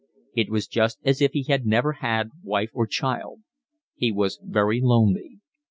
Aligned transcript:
It 0.33 0.49
was 0.49 0.65
just 0.65 0.97
as 1.03 1.21
if 1.21 1.33
he 1.33 1.43
had 1.43 1.63
never 1.67 1.93
had 1.93 2.31
wife 2.41 2.71
or 2.73 2.87
child. 2.87 3.41
He 3.93 4.11
was 4.11 4.39
very 4.41 4.81
lonely. 4.81 5.41